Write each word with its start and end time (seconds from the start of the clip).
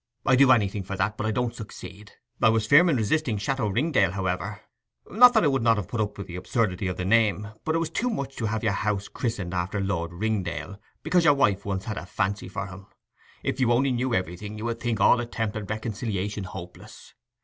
I 0.25 0.35
do 0.35 0.49
anything 0.51 0.81
for 0.81 0.95
that; 0.95 1.15
but 1.15 1.27
I 1.27 1.31
don't 1.31 1.53
succeed. 1.53 2.13
I 2.41 2.49
was 2.49 2.65
firm 2.65 2.89
in 2.89 2.95
resisting 2.95 3.37
"Château 3.37 3.71
Ringdale," 3.71 4.13
however; 4.13 4.61
not 5.11 5.35
that 5.35 5.43
I 5.43 5.47
would 5.47 5.61
not 5.61 5.77
have 5.77 5.87
put 5.87 6.01
up 6.01 6.17
with 6.17 6.25
the 6.25 6.37
absurdity 6.37 6.87
of 6.87 6.97
the 6.97 7.05
name, 7.05 7.49
but 7.63 7.75
it 7.75 7.77
was 7.77 7.91
too 7.91 8.09
much 8.09 8.35
to 8.37 8.47
have 8.47 8.63
your 8.63 8.73
house 8.73 9.07
christened 9.07 9.53
after 9.53 9.79
Lord 9.79 10.11
Ringdale, 10.11 10.79
because 11.03 11.23
your 11.23 11.35
wife 11.35 11.65
once 11.65 11.85
had 11.85 11.99
a 11.99 12.07
fancy 12.07 12.47
for 12.47 12.65
him. 12.65 12.87
If 13.43 13.59
you 13.59 13.71
only 13.71 13.91
knew 13.91 14.15
everything, 14.15 14.57
you 14.57 14.65
would 14.65 14.79
think 14.79 14.99
all 14.99 15.19
attempt 15.19 15.55
at 15.55 15.69
reconciliation 15.69 16.45
hopeless. 16.45 17.13